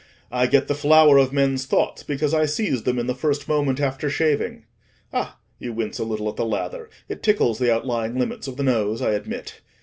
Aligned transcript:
I 0.31 0.47
get 0.47 0.67
the 0.67 0.73
flower 0.73 1.19
of 1.19 1.31
men's 1.31 1.67
thoughts, 1.67 2.01
because 2.01 2.33
I 2.33 2.47
seize 2.47 2.85
them 2.85 2.97
in 2.97 3.05
the 3.05 3.13
first 3.13 3.47
moment 3.47 3.79
after 3.79 4.09
shaving. 4.09 4.65
(Ah! 5.13 5.37
you 5.59 5.73
wince 5.73 5.99
a 5.99 6.03
little 6.03 6.27
at 6.27 6.37
the 6.37 6.43
lather: 6.43 6.89
it 7.07 7.21
tickles 7.21 7.59
the 7.59 7.71
outlying 7.71 8.17
limits 8.17 8.47
of 8.47 8.57
the 8.57 8.63
nose, 8.63 8.99
I 9.03 9.11
admit.) 9.11 9.61